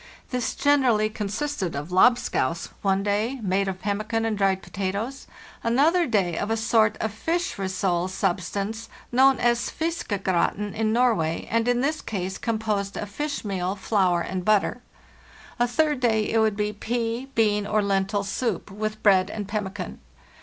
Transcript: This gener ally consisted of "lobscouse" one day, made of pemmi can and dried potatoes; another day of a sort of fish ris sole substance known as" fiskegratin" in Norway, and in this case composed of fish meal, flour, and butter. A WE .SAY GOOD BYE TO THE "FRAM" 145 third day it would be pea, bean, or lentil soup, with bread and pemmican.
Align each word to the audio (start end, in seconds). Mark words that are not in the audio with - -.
This 0.31 0.55
gener 0.55 0.85
ally 0.87 1.09
consisted 1.09 1.75
of 1.75 1.89
"lobscouse" 1.91 2.69
one 2.81 3.03
day, 3.03 3.39
made 3.43 3.67
of 3.67 3.83
pemmi 3.83 4.07
can 4.09 4.25
and 4.25 4.35
dried 4.35 4.63
potatoes; 4.63 5.27
another 5.63 6.07
day 6.07 6.35
of 6.39 6.49
a 6.49 6.57
sort 6.57 6.97
of 6.99 7.13
fish 7.13 7.59
ris 7.59 7.75
sole 7.75 8.07
substance 8.07 8.89
known 9.11 9.37
as" 9.37 9.69
fiskegratin" 9.69 10.73
in 10.73 10.91
Norway, 10.91 11.47
and 11.51 11.67
in 11.67 11.81
this 11.81 12.01
case 12.01 12.39
composed 12.39 12.97
of 12.97 13.11
fish 13.11 13.45
meal, 13.45 13.75
flour, 13.75 14.21
and 14.21 14.43
butter. 14.43 14.81
A 15.59 15.65
WE 15.65 15.67
.SAY 15.67 15.85
GOOD 15.93 15.99
BYE 16.01 16.07
TO 16.07 16.07
THE 16.25 16.31
"FRAM" 16.31 16.33
145 16.33 16.33
third 16.33 16.33
day 16.33 16.33
it 16.33 16.39
would 16.39 16.57
be 16.57 16.73
pea, 16.73 17.29
bean, 17.35 17.67
or 17.67 17.83
lentil 17.83 18.23
soup, 18.23 18.71
with 18.71 19.03
bread 19.03 19.29
and 19.29 19.47
pemmican. 19.47 19.99